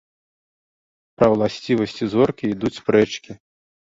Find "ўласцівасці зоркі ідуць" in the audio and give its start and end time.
1.33-2.75